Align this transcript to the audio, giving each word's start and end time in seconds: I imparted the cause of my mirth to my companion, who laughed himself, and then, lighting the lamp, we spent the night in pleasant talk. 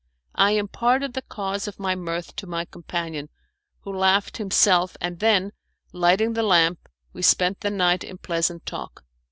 I 0.33 0.53
imparted 0.53 1.13
the 1.13 1.21
cause 1.21 1.67
of 1.67 1.79
my 1.79 1.93
mirth 1.95 2.35
to 2.37 2.47
my 2.47 2.65
companion, 2.65 3.29
who 3.81 3.95
laughed 3.95 4.37
himself, 4.37 4.97
and 4.99 5.19
then, 5.19 5.51
lighting 5.93 6.33
the 6.33 6.41
lamp, 6.41 6.89
we 7.13 7.21
spent 7.21 7.59
the 7.59 7.69
night 7.69 8.03
in 8.03 8.17
pleasant 8.17 8.65
talk. 8.65 9.03